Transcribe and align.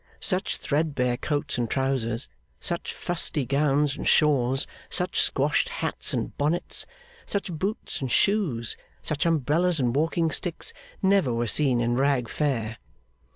Such 0.19 0.57
threadbare 0.57 1.15
coats 1.15 1.59
and 1.59 1.69
trousers, 1.69 2.27
such 2.59 2.91
fusty 2.91 3.45
gowns 3.45 3.95
and 3.95 4.07
shawls, 4.07 4.65
such 4.89 5.21
squashed 5.21 5.69
hats 5.69 6.11
and 6.11 6.35
bonnets, 6.39 6.87
such 7.27 7.53
boots 7.53 8.01
and 8.01 8.11
shoes, 8.11 8.75
such 9.03 9.27
umbrellas 9.27 9.79
and 9.79 9.95
walking 9.95 10.31
sticks, 10.31 10.73
never 11.03 11.31
were 11.31 11.45
seen 11.45 11.79
in 11.79 11.97
Rag 11.97 12.29
Fair. 12.29 12.77